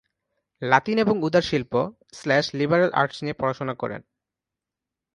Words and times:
লাতিন 0.61 0.97
এবং 0.97 1.15
উদার 1.23 1.41
শিল্প/লিবারাল 1.41 2.91
আর্টস 2.93 3.17
নিয়ে 3.23 3.39
পড়াশুনা 3.39 3.73
করেন। 3.73 4.01